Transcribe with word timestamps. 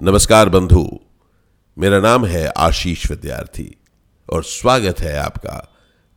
नमस्कार 0.00 0.48
बंधु। 0.48 1.00
मेरा 1.78 2.00
नाम 2.00 2.26
है 2.26 2.46
आशीष 2.46 3.10
विद्यार्थी 3.10 3.76
और 4.32 4.44
स्वागत 4.44 5.00
है 5.00 5.16
आपका 5.18 5.74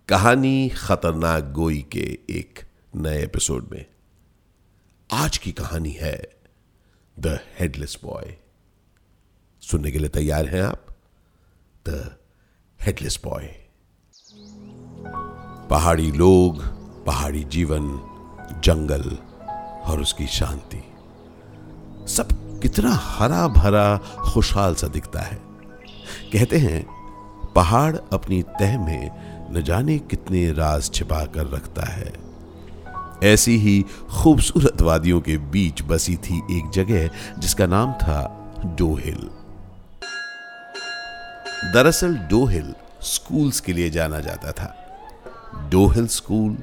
कहानी 0.09 0.69
खतरनाक 0.69 1.43
गोई 1.43 1.85
के 1.91 2.19
एक 2.29 2.59
नए 2.95 3.23
एपिसोड 3.23 3.69
में। 3.71 3.85
आज 5.13 5.37
की 5.37 5.51
कहानी 5.51 5.91
है 5.91 6.29
द 7.19 7.39
हेडलेस 7.59 7.97
बॉय 8.03 8.35
सुनने 9.61 9.91
के 9.91 9.99
लिए 9.99 10.09
तैयार 10.09 10.45
हैं 10.45 10.61
आप? 10.61 10.85
द 11.87 12.17
हेडलेस 12.81 13.19
बॉय 13.23 13.55
पहाड़ी 15.69 16.11
लोग, 16.11 16.61
पहाड़ी 17.05 17.43
जीवन, 17.43 17.87
जंगल 18.63 19.17
और 19.91 20.01
उसकी 20.01 20.27
शांति। 20.27 20.83
सब 22.13 22.48
कितना 22.61 22.91
हरा 22.91 23.47
भरा 23.47 23.97
खुशहाल 23.97 24.75
सा 24.75 24.87
दिखता 24.87 25.21
है। 25.21 25.35
कहते 26.33 26.57
हैं, 26.57 26.85
पहाड़ 27.55 27.97
अपनी 28.13 28.41
तह 28.41 28.85
में 28.85 29.29
न 29.53 29.63
जाने 29.63 29.99
कितने 29.99 30.51
राज 30.51 30.91
छिपा 30.93 31.25
कर 31.25 31.47
रखता 31.47 31.85
है। 31.85 32.13
ऐसी 33.23 33.57
ही 33.57 33.85
खूबसूरत 34.09 34.81
वादियों 34.81 35.21
के 35.21 35.37
बीच 35.37 35.81
बसी 35.81 36.15
थी 36.15 36.59
एक 36.59 36.69
जगह 36.69 37.09
जिसका 37.39 37.65
नाम 37.65 37.93
था 37.93 38.51
डोहिल। 38.65 39.29
दरअसल 41.73 42.15
डोहिल 42.15 42.75
स्कूल्स 43.01 43.59
के 43.59 43.73
लिए 43.73 43.89
जाना 43.89 44.19
जाता 44.19 44.51
था। 44.51 44.75
Dow Hill 45.69 46.07
school, 46.07 46.57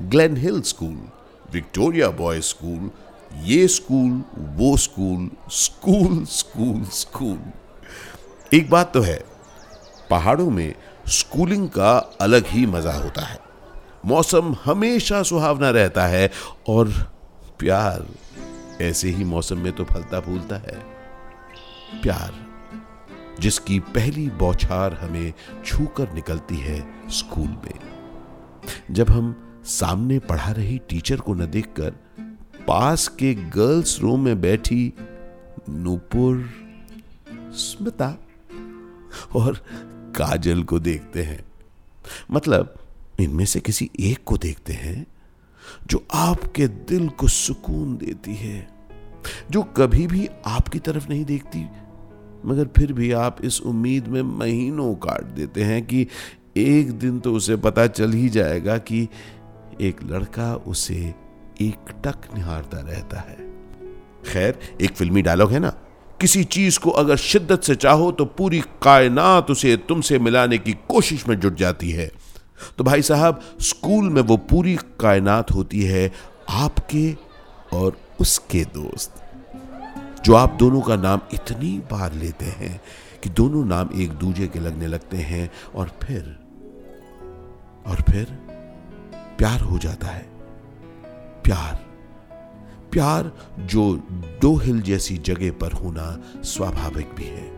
Glen 0.00 0.36
Hill 0.36 0.60
school, 0.62 1.08
Victoria 1.52 2.08
boy 2.08 2.40
school 2.40 2.90
ये 3.30 3.66
स्कूल, 3.68 4.22
वो 4.38 4.76
स्कूल 4.76 5.30
स्कूल 5.50 6.24
स्कूल 6.24 6.84
स्कूल। 6.84 7.38
एक 8.52 8.70
बात 8.70 8.92
तो 8.94 9.00
है, 9.00 9.18
पहाड़ों 10.10 10.50
में 10.50 10.74
स्कूलिंग 11.08 11.68
का 11.68 11.96
अलग 12.20 12.46
ही 12.46 12.66
मज़ा 12.66 12.92
होता 12.92 13.22
है। 13.22 13.38
मौसम 14.06 14.54
हमेशा 14.64 15.22
सुहावना 15.22 15.70
रहता 15.70 16.06
है 16.06 16.30
और 16.68 16.88
प्यार, 17.58 18.06
ऐसे 18.82 19.08
ही 19.08 19.24
मौसम 19.24 19.58
में 19.58 19.72
तो 19.72 19.84
फलता 19.84 20.20
फूलता 20.20 20.56
है। 20.56 20.78
प्यार, 22.02 22.34
जिसकी 23.40 23.78
पहली 23.80 24.28
बौछार 24.30 24.94
हमें 24.94 25.32
छूकर 25.66 26.12
निकलती 26.12 26.56
है 26.56 26.80
स्कूल 27.10 27.48
में। 27.64 27.78
जब 28.90 29.10
हम 29.10 29.34
सामने 29.64 30.18
पढ़ा 30.18 30.50
रही 30.52 30.78
टीचर 30.88 31.20
को 31.20 31.34
न 31.34 31.46
देखकर 31.46 31.92
पास 32.70 33.08
के 33.08 33.34
गर्ल्स 33.34 34.00
रूम 34.00 34.24
में 34.24 34.40
बैठी 34.40 34.92
नूपुर, 35.68 36.50
स्मिता 37.52 38.18
और 39.34 39.54
काजल 40.16 40.62
को 40.62 40.78
देखते 40.78 41.22
हैं। 41.22 41.44
मतलब 42.30 42.74
इनमें 43.20 43.44
से 43.44 43.60
किसी 43.60 43.90
एक 44.00 44.18
को 44.24 44.36
देखते 44.36 44.72
हैं 44.72 45.06
जो 45.86 46.06
आपके 46.14 46.68
दिल 46.68 47.08
को 47.08 47.28
सुकून 47.28 47.96
देती 47.96 48.34
है, 48.34 48.68
जो 49.50 49.62
कभी 49.62 50.06
भी 50.06 50.28
आपकी 50.46 50.78
तरफ़ 50.78 51.08
नहीं 51.08 51.24
देखती, 51.24 51.66
मगर 52.46 52.68
फिर 52.76 52.92
भी 52.92 53.12
आप 53.12 53.44
इस 53.44 53.60
उम्मीद 53.60 54.08
में 54.08 54.22
महीनों 54.22 54.94
काट 54.94 55.22
देते 55.22 55.62
हैं 55.62 55.86
कि 55.86 56.06
एक 56.56 56.92
दिन 56.92 57.18
तो 57.20 57.32
उसे 57.32 57.56
पता 57.56 57.86
चल 57.86 58.12
ही 58.12 58.28
जाएगा 58.28 58.78
कि 58.78 59.08
एक 59.80 60.02
लड़का 60.02 60.54
उसे 60.54 61.29
एक 61.60 61.90
टक 62.04 62.34
निहारता 62.34 62.80
रहता 62.80 63.20
है। 63.20 63.36
खैर, 64.26 64.58
एक 64.80 64.96
फिल्मी 64.96 65.22
डायलॉग 65.22 65.52
है 65.52 65.58
ना, 65.58 65.72
किसी 66.20 66.44
चीज़ 66.44 66.78
को 66.78 66.90
अगर 66.90 67.16
शिद्दत 67.16 67.62
से 67.62 67.74
चाहो 67.74 68.10
तो 68.12 68.24
पूरी 68.24 68.60
कायनात 68.82 69.50
उसे 69.50 69.76
तुमसे 69.88 70.18
मिलाने 70.18 70.58
की 70.58 70.72
कोशिश 70.88 71.26
में 71.28 71.38
जुट 71.40 71.54
जाती 71.54 71.90
है। 71.90 72.10
तो 72.78 72.84
भाई 72.84 73.02
साहब, 73.02 73.40
स्कूल 73.60 74.08
में 74.10 74.22
वो 74.22 74.36
पूरी 74.36 74.76
कायनात 75.00 75.50
होती 75.50 75.82
है 75.82 76.10
आपके 76.50 77.16
और 77.72 77.96
उसके 78.20 78.64
दोस्त, 78.64 79.14
जो 80.24 80.34
आप 80.34 80.56
दोनों 80.58 80.80
का 80.80 80.96
नाम 80.96 81.20
इतनी 81.34 81.78
बार 81.90 82.12
लेते 82.14 82.44
हैं 82.44 82.80
कि 83.22 83.30
दोनों 83.30 83.64
नाम 83.64 83.90
एक 83.94 84.10
दूजे 84.14 84.46
के 84.46 84.60
लगने 84.60 84.86
लगते 84.86 85.16
हैं 85.16 85.50
और 85.74 85.90
फिर 86.02 86.36
और 87.86 88.02
फिर 88.10 88.24
प्यार 89.38 89.60
हो 89.60 89.78
जाता 89.78 90.06
है। 90.06 90.29
प्यार। 91.44 91.74
प्यार 92.92 93.30
जो 93.60 93.82
दो 94.42 94.54
हिल 94.56 94.80
जैसी 94.82 95.16
जगह 95.18 95.50
पर 95.52 95.72
होना 95.72 96.06
स्वाभाविक 96.44 97.14
भी 97.14 97.24
है, 97.24 97.48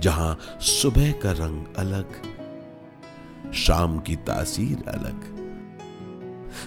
जहाँ 0.00 0.38
सुबह 0.60 1.12
का 1.12 1.32
रंग 1.32 1.64
अलग, 1.76 2.06
शाम 3.54 3.98
की 3.98 4.16
तासीर 4.16 4.88
अलग, 4.88 5.32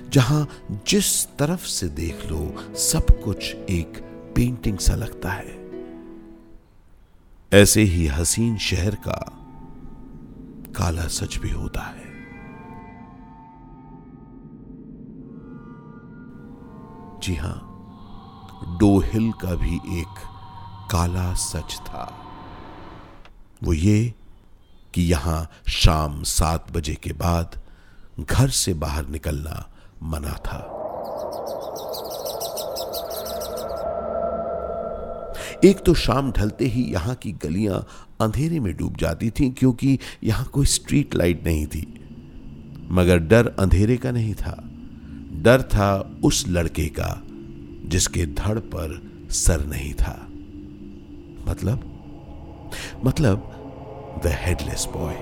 जहाँ 0.09 0.47
जिस 0.88 1.26
तरफ़ 1.38 1.66
से 1.66 1.88
देख 1.90 2.26
लो 2.26 2.42
सब 2.80 3.22
कुछ 3.24 3.56
एक 3.70 4.02
पेंटिंग 4.36 4.78
सा 4.78 4.96
लगता 4.96 5.31
है। 5.31 5.56
ऐसे 7.52 7.81
ही 7.81 8.08
हसीन 8.08 8.58
शहर 8.58 8.96
का 8.96 9.20
काला 10.76 11.08
सच 11.12 11.38
भी 11.38 11.50
होता 11.50 11.81
है। 11.81 12.06
जी 17.28 17.34
हाँ 17.36 18.78
डो 18.80 18.98
हिल 19.06 19.32
का 19.32 19.56
भी 19.56 19.76
एक 20.00 20.20
काला 20.92 21.34
सच 21.34 21.76
था। 21.86 22.04
वो 23.64 23.74
ये 23.74 24.14
कि 24.94 25.02
यहाँ 25.02 25.50
शाम 25.68 26.22
सात 26.24 26.72
बजे 26.72 26.94
के 26.94 27.14
बाद 27.14 27.60
घर 28.20 28.50
से 28.50 28.74
बाहर 28.74 29.08
निकलना 29.08 29.66
मना 30.04 30.34
था। 30.46 30.60
एक 35.66 35.84
तो 35.86 35.94
शाम 35.96 36.32
ढलते 36.32 36.66
ही 36.66 36.84
यहाँ 36.84 37.16
की 37.16 37.32
गलियाँ 37.44 37.86
अंधेरे 38.22 38.59
में 38.59 38.76
डूब 38.78 38.98
जाती 38.98 39.30
थीं 39.30 39.52
क्योंकि 39.52 39.98
यहाँ 40.24 40.46
कोई 40.46 40.66
स्ट्रीट 40.66 41.16
लाइट 41.16 41.44
नहीं 41.46 41.68
थी, 41.68 41.86
मगर 42.92 43.20
डर 43.20 43.56
अंधेरे 43.59 43.98
का 43.98 44.12
नहीं 44.12 44.34
था। 44.36 44.58
डर 45.34 45.62
था 45.62 46.20
उस 46.24 46.46
लड़के 46.48 46.86
का, 46.86 47.22
जिसके 47.86 48.26
धड़ 48.26 48.60
पर 48.60 49.02
सर 49.32 49.66
नहीं 49.66 49.94
था। 49.94 50.28
मतलब? 51.48 51.94
मतलब 53.06 53.54
द 54.24 54.28
हेडलेस 54.28 54.88
बॉय 54.94 55.16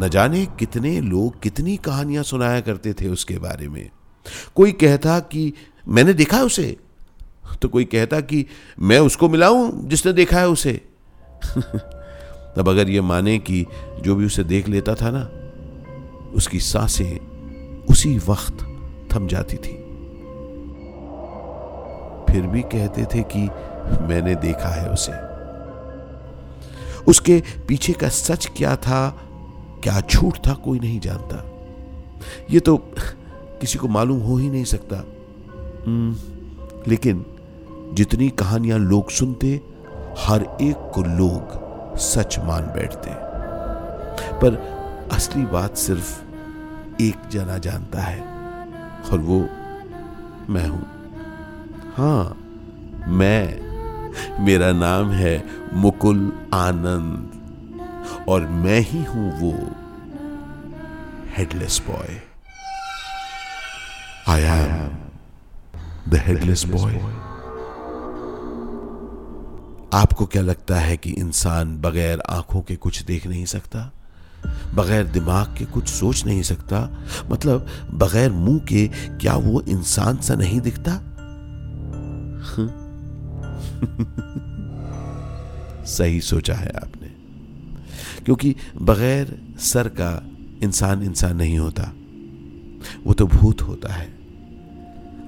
न 0.00 0.08
जाने 0.08 0.46
कितने 0.46 1.00
लोग 1.00 1.42
कितनी 1.42 1.76
कहानियाँ 1.76 2.22
सुनाया 2.22 2.60
करते 2.60 2.92
थे 2.92 3.08
उसके 3.08 3.38
बारे 3.38 3.68
में। 3.68 3.90
कोई 4.54 4.72
कहता 4.72 5.20
कि, 5.20 5.52
मैंने 5.88 6.14
देखा 6.14 6.36
है 6.36 6.44
उसे। 6.44 6.76
तो 7.62 7.68
कोई 7.68 7.84
कहता 7.84 8.20
कि, 8.20 8.46
मैं 8.80 8.98
उसको 8.98 9.28
मिलाऊं 9.28 9.88
जिसने 9.88 10.12
देखा 10.12 10.38
है 10.38 10.48
उसे? 10.48 10.88
तब 12.56 12.68
अगर 12.68 12.90
ये 12.90 13.00
माने 13.00 13.38
कि 13.38 13.66
जो 14.00 14.16
भी 14.16 14.26
उसे 14.26 14.44
देख 14.44 14.68
लेता 14.68 14.94
था 14.94 15.10
ना 15.10 15.43
उसकी 16.34 16.60
साँसें 16.60 17.18
उसी 17.90 18.18
वक्त 18.18 18.58
थम 19.14 19.26
जाती 19.26 19.56
थी। 19.56 19.84
फिर 22.32 22.46
भी 22.46 22.62
कहते 22.62 23.04
थे 23.04 23.22
कि 23.22 23.48
मैंने 24.04 24.34
देखा 24.34 24.68
है 24.68 24.90
उसे। 24.90 25.12
उसके 27.04 27.42
पीछे 27.68 27.92
का 27.92 28.08
सच 28.08 28.46
क्या 28.56 28.76
था 28.76 29.10
क्या 29.82 30.00
झूठ 30.00 30.38
था 30.38 30.52
कोई 30.52 30.78
नहीं 30.78 31.00
जानता। 31.00 31.44
ये 32.50 32.60
तो 32.60 32.76
किसी 33.60 33.78
को 33.78 33.88
मालूम 33.88 34.20
हो 34.20 34.36
ही 34.36 34.50
नहीं 34.50 34.64
सकता। 34.64 34.96
हम्म, 35.86 36.16
लेकिन 36.88 37.26
जितनी 37.94 38.28
कहानियाँ 38.28 38.78
लोग 38.78 39.10
सुनते 39.10 39.60
हर 40.18 40.58
एक 40.60 40.90
को 40.94 41.02
लोग 41.02 41.64
सच 41.96 42.38
मान 42.38 42.62
बैठते। 42.62 43.10
पर 44.40 44.74
असली 45.12 45.46
बात 45.46 45.76
सिर्फ़ 45.76 46.23
एक 47.00 47.28
जना 47.28 47.58
जानता 47.58 48.02
है 48.02 48.20
और 49.10 49.18
वो 49.18 49.38
मैं 50.52 50.66
हूँ। 50.68 50.86
हाँ 51.96 52.36
मैं, 53.08 53.60
मेरा 54.44 54.72
नाम 54.72 55.10
है 55.10 55.44
मुकुल 55.74 56.32
आनंद 56.54 58.26
और 58.28 58.46
मैं 58.46 58.80
ही 58.80 59.04
हूँ 59.04 59.30
वो 59.40 59.52
headless 61.36 61.82
boy 61.86 62.20
I 64.28 64.42
am 64.42 64.96
the 66.10 66.14
headless 66.14 66.64
boy 66.64 66.94
आपको 69.94 70.26
क्या 70.26 70.42
लगता 70.42 70.76
है 70.76 70.96
कि 70.96 71.10
इंसान 71.10 71.76
बगैर 71.80 72.20
आँखों 72.20 72.60
के 72.60 72.76
कुछ 72.76 73.02
देख 73.02 73.26
नहीं 73.26 73.44
सकता? 73.44 73.90
बगैर 74.74 75.04
दिमाग 75.04 75.54
के 75.58 75.64
कुछ 75.64 75.88
सोच 75.88 76.26
नहीं 76.26 76.42
सकता। 76.42 77.04
मतलब 77.30 77.66
बगैर 77.94 78.30
मुँह 78.30 78.58
के 78.58 78.88
क्या 78.88 79.34
वो 79.34 79.60
इंसान 79.60 80.16
सा 80.16 80.34
नहीं 80.34 80.60
दिखता? 80.60 81.00
सही 85.84 86.20
सोचा 86.20 86.54
है 86.54 86.68
आपने। 86.68 87.12
क्योंकि 88.24 88.56
बगैर 88.82 89.42
सर 89.58 89.88
का 89.88 90.26
इंसान 90.62 91.02
इंसान 91.02 91.36
नहीं 91.36 91.58
होता। 91.58 91.92
वो 93.04 93.12
तो 93.12 93.26
भूत 93.26 93.62
होता 93.62 93.92
है। 93.92 94.14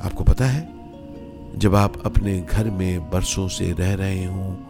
आपको 0.03 0.25
पता 0.25 0.47
है, 0.47 0.69
जब 1.57 1.75
आप 1.75 2.07
अपने 2.07 2.47
घर 2.51 2.71
में 2.71 3.11
बरसों 3.11 3.49
से 3.49 3.73
रह 3.73 3.95
रहे 3.95 4.25
हो, 4.25 4.61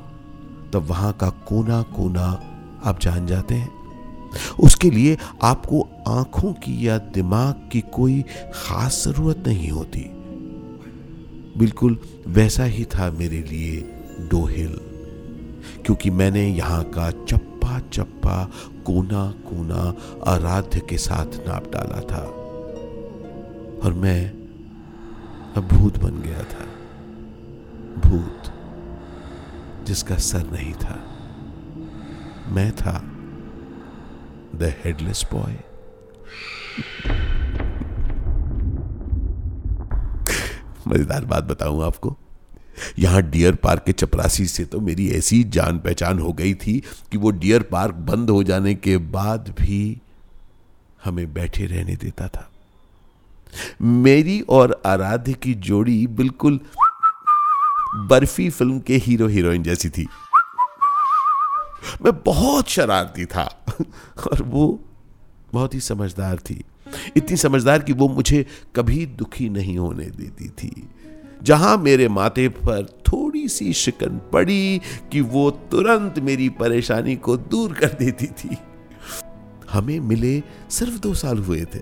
तब 0.72 0.76
वहाँ 0.76 1.12
का 1.12 1.30
कोना 1.30 1.82
कोना 1.82 2.42
आप 2.84 3.00
जान 3.00 3.26
जाते 3.26 3.54
हैं। 3.54 3.75
उसके 4.60 4.90
लिए 4.90 5.16
आपको 5.42 5.80
आँखों 6.08 6.52
की 6.54 6.86
या 6.88 6.98
दिमाग 7.14 7.68
की 7.72 7.80
कोई 7.94 8.22
खास 8.54 9.02
ज़रूरत 9.04 9.42
नहीं 9.46 9.70
होती। 9.70 10.04
बिल्कुल 11.58 11.98
वैसा 12.28 12.64
ही 12.64 12.84
था 12.84 13.10
मेरे 13.10 13.42
लिए 13.42 13.80
डोहिल, 14.30 14.78
क्योंकि 15.84 16.10
मैंने 16.10 16.46
यहाँ 16.48 16.82
का 16.90 17.10
चप्पा 17.10 17.78
चप्पा 17.92 18.44
कोना 18.86 19.24
कोना 19.46 19.94
आराध्य 20.26 20.80
के 20.80 20.98
साथ 20.98 21.38
नाप 21.48 21.70
डाला 21.72 22.00
था 22.10 22.22
और 23.78 23.94
मैं 23.94 24.30
अब 25.56 25.68
भूत 25.68 25.98
बन 25.98 26.20
गया 26.22 26.42
था। 26.44 26.64
भूत 28.00 28.52
जिसका 29.86 30.16
सर 30.20 30.50
नहीं 30.52 30.72
था। 30.74 30.98
मैं 32.48 32.70
था 32.72 33.00
द 34.56 34.72
हेडलेस 34.84 35.24
बॉय 35.32 35.54
मज़ेदार 40.88 41.24
बात 41.24 41.44
बताऊँ 41.44 41.82
आपको। 41.84 42.16
यहाँ 42.98 43.22
डियर 43.22 43.54
पार्क 43.54 43.82
के 43.84 43.92
चपरासी 43.92 44.46
से 44.46 44.64
तो 44.64 44.80
मेरी 44.80 45.08
ऐसी 45.10 45.42
जान 45.50 45.78
पहचान 45.78 46.18
हो 46.18 46.32
गई 46.32 46.54
थी 46.56 46.78
कि 47.12 47.18
वो 47.18 47.30
डियर 47.32 47.62
पार्क 47.72 47.94
बंद 48.10 48.30
हो 48.30 48.42
जाने 48.42 48.74
के 48.74 48.96
बाद 49.12 49.54
भी 49.60 49.78
हमें 51.04 51.32
बैठे 51.34 51.66
रहने 51.66 51.96
देता 51.96 52.28
था। 52.28 52.48
मेरी 53.82 54.40
और 54.50 54.80
आराध्य 54.86 55.32
की 55.32 55.54
जोड़ी 55.66 56.06
बिल्कुल 56.16 56.60
बर्फ़ी 58.08 58.48
फ़िल्म 58.50 58.78
के 58.80 58.96
हीरो 58.96 59.26
हीरोइन 59.28 59.62
जैसी 59.62 59.88
थी। 59.88 60.06
मैं 62.02 62.12
बहुत 62.22 62.68
शरारती 62.68 63.26
था। 63.26 63.64
और 64.32 64.42
वो 64.42 64.80
बहुत 65.52 65.74
ही 65.74 65.80
समझदार 65.80 66.36
थी। 66.36 66.64
इतनी 67.16 67.36
समझदार 67.36 67.78
कि 67.78 67.92
वो 67.92 68.08
मुझे 68.08 68.46
कभी 68.76 69.06
दुखी 69.06 69.48
नहीं 69.48 69.78
होने 69.78 70.04
देती 70.04 70.48
थी। 70.48 70.88
जहाँ 71.42 71.78
मेरे 71.78 72.08
माथे 72.08 72.48
पर 72.48 72.86
थोड़ी 72.86 73.48
सी 73.48 73.72
शिकन 73.72 74.20
पड़ी 74.32 74.80
कि 75.12 75.20
वो 75.20 75.50
तुरंत 75.50 76.18
मेरी 76.18 76.48
परेशानी 76.48 77.16
को 77.16 77.36
दूर 77.36 77.72
कर 77.72 77.86
देती 77.86 78.26
थी। 78.26 78.58
हमें 79.70 80.00
मिले 80.00 80.42
सिर्फ़ 80.70 80.98
दो 80.98 81.14
साल 81.14 81.38
हुए 81.38 81.64
थे, 81.74 81.78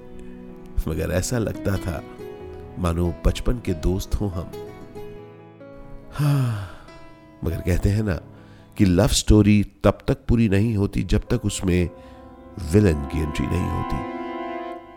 मगर 0.88 1.10
ऐसा 1.10 1.38
लगता 1.38 1.76
था, 1.76 2.04
मानो 2.78 3.14
बचपन 3.26 3.52
के 3.52 3.74
दोस्त 3.74 4.14
हो 4.14 4.28
हम। 4.28 4.50
हाँ 6.12 6.70
मगर 7.44 7.56
कहते 7.56 7.88
हैं 7.88 8.02
ना 8.02 8.20
कि 8.78 8.84
लव 8.84 9.08
स्टोरी 9.08 9.62
तब 9.84 9.98
तक 10.08 10.18
पूरी 10.28 10.48
नहीं 10.48 10.76
होती 10.76 11.02
जब 11.02 11.22
तक 11.30 11.44
उसमें 11.44 11.90
विलन 12.72 13.04
की 13.04 13.22
एंट्री 13.22 13.46
नहीं 13.46 13.68
होती। 13.70 14.14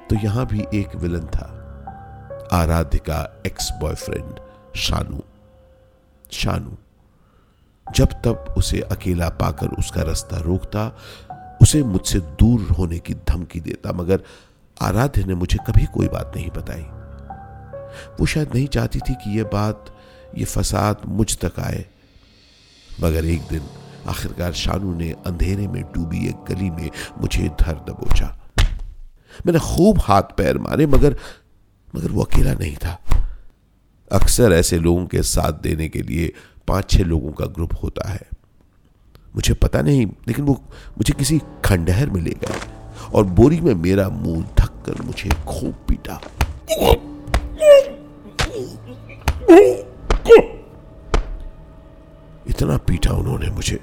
तो 0.09 0.15
यहाँ 0.23 0.45
भी 0.45 0.65
एक 0.73 0.95
विलन 0.95 1.27
था 1.27 1.53
आराध्य 2.53 2.97
का 2.97 3.41
एक्स 3.45 3.71
बॉयफ्रेंड 3.81 4.39
शानू। 4.75 5.23
शानू, 6.31 6.77
जब 7.95 8.07
तब 8.25 8.53
उसे 8.57 8.79
अकेला 8.81 9.29
पाकर 9.29 9.67
उसका 9.67 10.01
रास्ता 10.01 10.37
रोकता, 10.37 10.97
उसे 11.61 11.83
मुझसे 11.83 12.19
दूर 12.19 12.61
होने 12.79 12.99
की 12.99 13.13
धमकी 13.13 13.59
देता, 13.59 13.91
मगर 13.91 14.23
आराध्य 14.81 15.23
ने 15.23 15.35
मुझे 15.35 15.57
कभी 15.67 15.85
कोई 15.85 16.07
बात 16.07 16.31
नहीं 16.35 16.49
बताई। 16.49 16.85
वो 18.19 18.25
शायद 18.25 18.53
नहीं 18.55 18.67
चाहती 18.67 18.99
थी 18.99 19.13
कि 19.13 19.37
यह 19.37 19.43
बात, 19.43 19.85
ये 20.37 20.45
फसाद 20.45 21.01
मुझ 21.05 21.37
तक 21.37 21.59
आए। 21.59 21.85
मगर 23.01 23.25
एक 23.25 23.41
दिन 23.41 23.61
आखिरकार 24.07 24.53
शानू 24.53 24.93
ने 24.93 25.11
अंधेरे 25.25 25.67
में 25.67 25.83
डूबी 25.83 26.27
एक 26.27 26.53
गली 26.53 26.69
में 26.69 26.89
मुझे 27.21 27.49
धर 27.59 27.73
दबोचा। 27.73 28.27
मैंने 29.45 29.59
खूब 29.59 29.99
हाथ 29.99 30.23
पैर 30.37 30.57
मारे, 30.57 30.85
मगर 30.85 31.15
मगर 31.95 32.11
वो 32.11 32.23
अकेला 32.23 32.53
नहीं 32.53 32.75
था। 32.75 32.99
अक्सर 34.11 34.53
ऐसे 34.53 34.79
लोगों 34.79 35.05
के 35.05 35.21
साथ 35.23 35.53
देने 35.53 35.89
के 35.89 36.01
लिए 36.01 36.33
पाँच 36.67 36.89
छह 36.89 37.03
लोगों 37.03 37.31
का 37.31 37.45
ग्रुप 37.45 37.73
होता 37.83 38.09
है। 38.09 38.27
मुझे 39.35 39.53
पता 39.53 39.81
नहीं, 39.81 40.05
लेकिन 40.05 40.45
वो 40.45 40.53
मुझे 40.97 41.13
किसी 41.13 41.39
खंडहर 41.65 42.09
में 42.09 42.21
ले 42.21 42.31
गए 42.31 42.59
और 43.13 43.23
बोरी 43.23 43.61
में 43.61 43.73
मेरा 43.73 44.09
मुँह 44.09 44.45
ढककर 44.59 45.01
मुझे 45.01 45.29
खूब 45.29 45.73
पीटा। 45.87 46.21
इतना 52.57 52.77
पीटा 52.77 53.11
उन्होंने 53.13 53.49
मुझे 53.49 53.79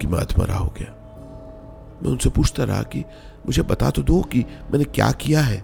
कि 0.00 0.06
मैं 0.06 0.18
अधमरा 0.18 0.54
हो 0.54 0.74
गया। 0.78 0.92
मैं 2.02 2.10
उनसे 2.10 2.30
पूछता 2.30 2.64
रहा 2.64 2.82
कि, 2.82 3.00
मुझे 3.46 3.62
बता 3.62 3.90
तो 3.90 4.02
दो 4.02 4.22
कि 4.22 4.40
मैंने 4.40 4.84
क्या 4.84 5.12
किया 5.12 5.40
है? 5.40 5.62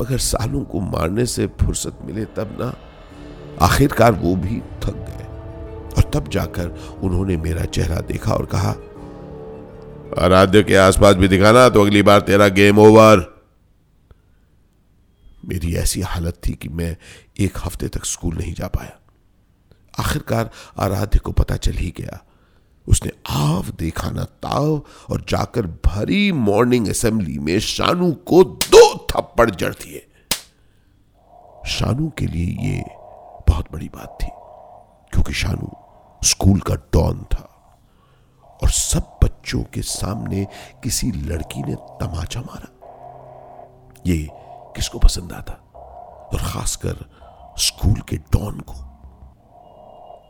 मगर 0.00 0.18
सालों 0.18 0.64
को 0.64 0.80
मारने 0.80 1.26
से 1.26 1.46
फुर्सत 1.46 1.98
मिले 2.04 2.24
तब 2.24 2.56
ना, 2.60 2.74
आखिरकार 3.66 4.12
वो 4.12 4.36
भी 4.36 4.60
थक 4.60 4.94
गए। 4.94 5.24
और 5.96 6.10
तब 6.14 6.28
जाकर 6.28 6.68
उन्होंने 7.02 7.36
मेरा 7.36 7.64
चेहरा 7.64 8.00
देखा 8.00 8.32
और 8.32 8.46
कहा, 8.46 8.70
आराध्य 10.18 10.62
के 10.62 10.76
आसपास 10.76 11.14
भी 11.14 11.28
दिखाना 11.28 11.68
तो 11.68 11.82
अगली 11.82 12.02
बार 12.02 12.20
तेरा 12.20 12.48
गेम 12.48 12.78
ओवर. 12.78 13.44
मेरी 15.44 15.74
ऐसी 15.74 16.00
हालत 16.00 16.40
थी 16.48 16.52
कि 16.52 16.68
मैं 16.68 16.96
एक 17.40 17.52
हफ़्ते 17.58 17.88
तक 17.88 18.04
स्कूल 18.04 18.34
नहीं 18.34 18.54
जा 18.54 18.66
पाया। 18.66 18.98
आखिरकार 20.00 20.50
आराध्य 20.78 21.18
को 21.18 21.32
पता 21.32 21.56
चल 21.56 21.72
ही 21.72 21.90
गया। 21.96 22.18
उसने 22.86 23.10
आव 23.30 23.68
देखा 23.70 24.10
ना 24.10 24.24
ताव 24.24 24.82
और 25.10 25.24
जाकर 25.28 25.66
भरी 25.86 26.32
मॉर्निंग 26.32 26.88
असेंबली 26.88 27.38
में 27.38 27.58
शानू 27.60 28.12
को 28.12 28.42
दो 28.44 29.06
थप्पड़ 29.06 29.50
जड़ 29.50 29.74
दिए। 29.74 30.06
शानू 31.66 32.08
के 32.18 32.26
लिए 32.26 32.68
ये 32.68 32.82
बहुत 33.48 33.72
बड़ी 33.72 33.88
बात 33.88 34.18
थी, 34.22 34.28
क्योंकि 35.12 35.32
शानू 35.32 35.70
स्कूल 36.24 36.60
का 36.60 36.74
डॉन 36.74 37.24
था 37.24 37.48
और 38.62 38.70
सब 38.70 39.18
बच्चों 39.24 39.62
के 39.62 39.82
सामने 39.82 40.46
किसी 40.82 41.10
लड़की 41.10 41.62
ने 41.62 41.74
तमाचा 41.74 42.40
मारा। 42.40 42.68
ये 44.06 44.28
किसको 44.76 44.98
पसंद 44.98 45.32
आता? 45.32 45.52
और 46.32 46.38
खासकर 46.42 47.04
स्कूल 47.58 48.00
के 48.00 48.16
डॉन 48.16 48.60
को। 48.60 48.91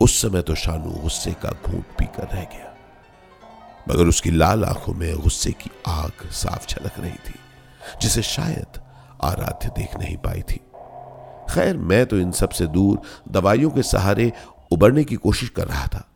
उस 0.02 0.21
समय 0.23 0.42
तो 0.42 0.54
शानू 0.54 0.90
गुस्से 0.90 1.32
का 1.32 1.50
घूट 1.66 1.85
पीकर 1.99 2.28
रह 2.35 2.42
गया। 2.42 2.68
मगर 3.88 4.06
उसकी 4.06 4.30
लाल 4.30 4.64
आँखों 4.64 4.94
में 4.94 5.16
गुस्से 5.16 5.52
की 5.52 5.71
आग 5.88 6.28
साफ़ 6.30 6.66
छलक 6.66 6.99
रही 6.99 7.18
थी, 7.28 7.35
जिसे 8.02 8.23
शायद 8.23 8.80
आराध्य 9.23 9.68
देख 9.68 9.97
नहीं 9.97 10.16
पाई 10.16 10.42
थी। 10.42 10.61
खैर, 11.50 11.76
मैं 11.76 12.06
तो 12.06 12.18
इन 12.18 12.32
सबसे 12.32 12.66
दूर 12.66 13.00
दवाइयों 13.28 13.71
के 13.71 13.82
सहारे 13.82 14.32
उबरने 14.73 15.04
की 15.04 15.16
कोशिश 15.16 15.49
कर 15.49 15.66
रहा 15.66 15.87
था। 15.87 16.09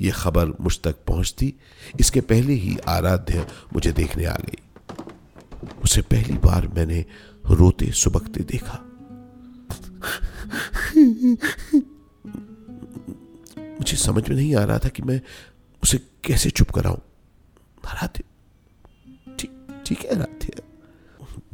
यह 0.00 0.12
खबर 0.12 0.46
मुझ 0.60 0.78
तक 0.84 0.96
पहुँचती, 1.06 1.54
इसके 2.00 2.20
पहले 2.20 2.52
ही 2.52 2.76
आराध्य 2.88 3.46
मुझे 3.74 3.92
देखने 3.92 4.24
आ 4.24 4.36
गई। 4.36 4.62
उसे 5.84 6.02
पहली 6.02 6.34
बार 6.34 6.68
मैंने 6.68 7.04
रोते 7.46 7.90
सुबकते 7.92 8.40
देखा। 8.40 8.78
मुझे 13.90 14.02
समझ 14.02 14.28
में 14.28 14.36
नहीं 14.36 14.54
आ 14.56 14.62
रहा 14.64 14.78
था 14.78 14.88
कि 14.88 15.02
मैं 15.02 15.20
उसे 15.82 15.98
कैसे 16.24 16.50
चुप 16.50 16.70
कराऊं। 16.70 16.98
आराध्य 17.84 18.24
ठीक 19.38 19.82
ठीक 19.86 20.04
है 20.04 20.14
आराध्य 20.14 20.62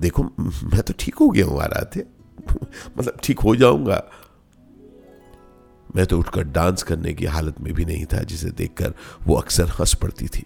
देखो, 0.01 0.23
मैं 0.23 0.83
तो 0.83 0.95
ठीक 0.99 1.15
हो 1.15 1.29
गया 1.31 1.47
हूँ, 1.47 1.61
आराध्य। 1.63 2.05
मतलब 2.99 3.19
ठीक 3.25 3.41
हो 3.41 3.55
जाऊँगा। 3.57 4.03
मैं 5.97 6.07
तो 6.07 6.19
उठकर 6.19 6.43
डांस 6.53 6.83
करने 6.83 7.15
की 7.15 7.25
हालत 7.27 7.61
में 7.61 7.73
भी 7.75 7.85
नहीं 7.85 8.05
था, 8.05 8.23
जिसे 8.23 8.51
देखकर 8.51 8.95
वो 9.27 9.35
अक्सर 9.37 9.69
हंस 9.81 9.95
पड़ती 9.95 10.29
थी। 10.29 10.45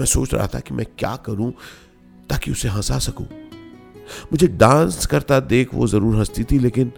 मैं 0.00 0.06
सोच 0.06 0.34
रहा 0.34 0.46
था 0.46 0.60
कि 0.60 0.74
मैं 0.74 0.86
क्या 0.98 1.16
करूँ 1.16 1.52
ताकि 2.30 2.50
उसे 2.52 2.68
हंसा 2.68 2.98
सकूँ। 2.98 3.26
मुझे 4.32 4.46
डांस 4.48 5.06
करता 5.06 5.40
देख 5.40 5.74
वो 5.74 5.86
ज़रूर 5.88 6.16
हंसती 6.16 6.44
थी, 6.44 6.58
लेकिन 6.58 6.92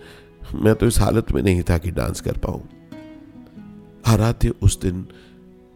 मैं 0.54 0.74
तो 0.74 0.86
इस 0.86 0.98
हालत 0.98 1.32
में 1.32 1.42
नहीं 1.42 1.62
था 1.62 1.78
कि 1.78 1.90
डांस 1.90 2.20
कर 2.20 2.38
पाऊँ। 2.38 2.68
आराध्य 4.14 4.52
उस 4.62 4.80
दिन 4.80 5.06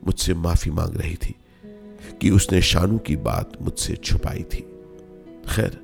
मुझसे 0.07 0.35
माफ़ी 0.35 0.71
मांग 0.71 0.97
रही 0.97 1.14
थी 1.14 1.35
कि 2.21 2.30
उसने 2.30 2.62
शानू 2.62 2.99
की 2.99 3.16
बात 3.16 3.52
मुझसे 3.62 3.95
छुपाई 3.95 4.42
थी। 4.45 4.61
खैर, 5.49 5.78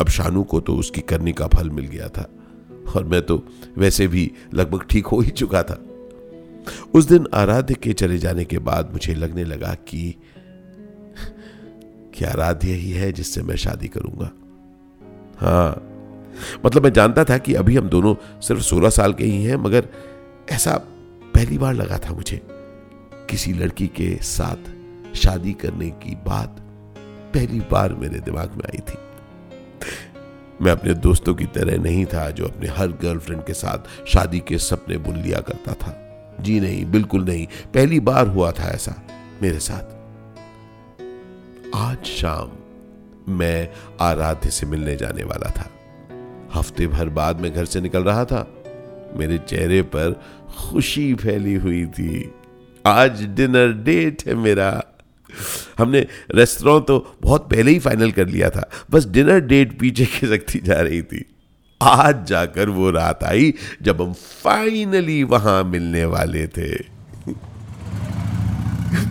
अब 0.00 0.08
शानू 0.08 0.42
को 0.42 0.60
तो 0.60 0.76
उसकी 0.76 1.00
करनी 1.00 1.32
का 1.32 1.46
फल 1.46 1.70
मिल 1.70 1.86
गया 1.86 2.08
था 2.08 2.28
और 2.96 3.04
मैं 3.04 3.20
तो 3.22 3.42
वैसे 3.76 4.06
भी 4.08 4.30
लगभग 4.54 4.82
ठीक 4.82 5.06
हो 5.06 5.20
ही 5.20 5.30
चुका 5.30 5.62
था। 5.62 5.78
उस 6.94 7.04
दिन 7.04 7.26
आराध्य 7.34 7.74
के 7.74 7.92
चले 7.92 8.18
जाने 8.18 8.44
के 8.44 8.58
बाद 8.58 8.92
मुझे 8.92 9.14
लगने 9.14 9.44
लगा 9.44 9.74
कि 9.88 10.14
क्या 12.14 12.30
आराध्य 12.30 12.72
ही 12.72 12.90
है 12.90 13.12
जिससे 13.12 13.42
मैं 13.42 13.56
शादी 13.56 13.88
करूँगा। 13.88 14.30
हाँ 15.38 15.70
मतलब 16.64 16.84
मैं 16.84 16.92
जानता 16.92 17.24
था 17.24 17.38
कि 17.38 17.54
अभी 17.54 17.76
हम 17.76 17.88
दोनों 17.88 18.14
सिर्फ़ 18.40 18.62
सोलह 18.62 18.90
साल 18.90 19.12
के 19.12 19.24
ही 19.24 19.42
हैं, 19.44 19.56
मगर 19.56 19.88
ऐसा 20.50 20.80
पहली 21.38 21.58
बार 21.58 21.74
लगा 21.74 21.98
था 21.98 22.12
मुझे 22.12 22.40
किसी 23.30 23.52
लड़की 23.52 23.86
के 23.86 24.16
साथ 24.16 24.70
शादी 25.14 25.52
करने 25.52 25.90
की 25.90 26.14
बात 26.14 26.56
पहली 27.34 27.60
बार 27.60 27.92
मेरे 27.92 28.20
दिमाग 28.20 28.52
में 28.52 28.64
आई 28.64 28.78
थी। 28.78 28.98
मैं 30.64 30.72
अपने 30.72 30.94
दोस्तों 30.94 31.34
की 31.34 31.44
तरह 31.44 31.82
नहीं 31.82 32.06
था 32.06 32.30
जो 32.30 32.46
अपने 32.46 32.68
हर 32.68 32.88
गर्लफ्रेंड 32.88 33.44
के 33.44 33.52
साथ 33.52 34.06
शादी 34.06 34.40
के 34.40 34.58
सपने 34.58 34.98
बुन 34.98 35.16
लिया 35.16 35.40
करता 35.40 35.74
था। 35.74 35.94
जी 36.40 36.60
नहीं, 36.60 36.84
बिल्कुल 36.84 37.24
नहीं। 37.24 37.46
पहली 37.74 38.00
बार 38.00 38.26
हुआ 38.26 38.52
था 38.52 38.70
ऐसा 38.70 39.02
मेरे 39.42 39.58
साथ। 39.58 39.96
आज 41.74 42.04
शाम 42.04 42.50
मैं 43.28 43.68
आराध्य 44.00 44.50
से 44.50 44.66
मिलने 44.66 44.96
जाने 44.96 45.24
वाला 45.24 45.50
था। 45.50 45.70
हफ़्ते 46.54 46.86
भर 46.86 47.08
बाद 47.08 47.40
मैं 47.40 47.54
घर 47.54 47.64
से 47.64 47.80
निकल 47.80 48.04
रहा 48.04 48.24
था। 48.24 48.54
मेरे 49.16 49.38
चेहरे 49.38 49.82
पर 49.82 50.20
खुशी 50.56 51.14
फैली 51.14 51.54
हुई 51.54 51.86
थी। 51.86 52.32
आज 52.86 53.24
डिनर 53.26 53.72
डेट 53.72 54.22
है 54.26 54.34
मेरा। 54.34 54.82
हमने 55.78 56.06
रेस्तरा 56.34 56.78
तो 56.78 57.16
बहुत 57.22 57.50
पहले 57.50 57.70
ही 57.70 57.78
फाइनल 57.78 58.12
कर 58.12 58.28
लिया 58.28 58.50
था। 58.50 58.70
बस 58.90 59.06
डिनर 59.06 59.40
डेट 59.40 59.78
पीछे 59.78 60.06
खिसकती 60.06 60.58
जा 60.58 60.80
रही 60.80 61.02
थी। 61.02 61.24
आज 61.82 62.26
जाकर 62.26 62.68
वो 62.68 62.90
रात 62.90 63.24
आई 63.24 63.54
जब 63.82 64.02
हम 64.02 64.12
फाइनली 64.12 65.22
वहाँ 65.22 65.64
मिलने 65.64 66.04
वाले 66.04 66.46
थे। 66.46 66.72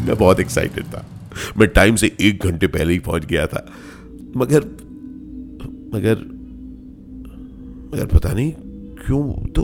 मैं 0.06 0.16
बहुत 0.16 0.40
एक्साइटेड 0.40 0.84
था। 0.84 1.06
मैं 1.58 1.68
टाइम 1.68 1.96
से 1.96 2.16
एक 2.22 2.44
घंटे 2.44 2.68
पहले 2.68 2.94
ही 2.94 3.00
पहुँच 3.00 3.26
गया 3.26 3.48
था। 3.48 3.66
मगर 4.38 4.64
मगर 5.94 6.16
मगर 7.94 8.06
पता 8.06 8.34
नहीं 8.34 8.52
क्यों 9.06 9.46
तो 9.46 9.64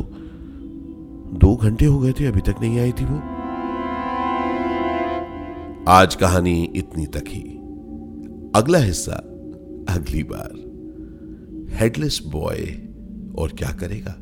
दो 1.34 1.56
घंटे 1.56 1.86
हो 1.86 2.00
गए 2.00 2.12
थे, 2.12 2.26
अभी 2.26 2.42
तक 2.42 2.56
नहीं 2.62 2.80
आई 2.80 2.92
थी 2.92 3.06
वो। 3.06 3.18
आज 5.88 6.16
कहानी 6.16 6.64
इतनी 6.76 7.06
तक। 7.06 7.24
ही 7.28 7.42
अगला 8.56 8.78
हिस्सा, 8.78 9.14
अगली 9.90 10.24
बार। 10.24 10.52
हेडलेस 11.76 12.22
बॉय 12.26 12.60
और 13.38 13.52
क्या 13.52 13.72
करेगा? 13.72 14.16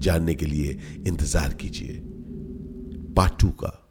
जानने 0.00 0.34
के 0.34 0.46
लिए 0.46 0.78
इंतज़ार 1.06 1.52
कीजिए। 1.52 2.00
पार्ट 3.16 3.40
टू 3.40 3.48
का। 3.48 3.85